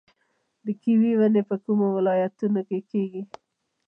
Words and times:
د 0.65 0.67
کیوي 0.81 1.11
ونې 1.19 1.41
په 1.49 1.55
کومو 1.63 1.87
ولایتونو 1.97 2.61
کې 2.69 2.79
کیږي؟ 2.89 3.23